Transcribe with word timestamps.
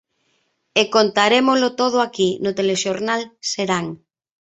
E 0.81 0.83
contarémolo 0.95 1.67
todo 1.81 1.97
aquí, 2.01 2.29
no 2.43 2.51
Telexornal 2.57 3.21
Serán. 3.51 3.87